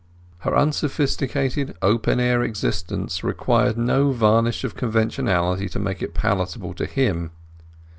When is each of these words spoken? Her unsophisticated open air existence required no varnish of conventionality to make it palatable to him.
Her 0.39 0.57
unsophisticated 0.57 1.77
open 1.83 2.19
air 2.19 2.41
existence 2.41 3.23
required 3.23 3.77
no 3.77 4.11
varnish 4.11 4.63
of 4.63 4.75
conventionality 4.75 5.69
to 5.69 5.77
make 5.77 6.01
it 6.01 6.15
palatable 6.15 6.73
to 6.73 6.87
him. 6.87 7.29